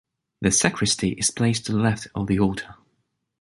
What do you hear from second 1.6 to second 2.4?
to the left of the